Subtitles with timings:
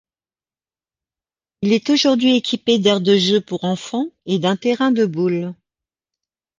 [1.61, 5.53] Il est aujourd'hui équipé d'aires de jeux pour enfants et d'un terrain de boules.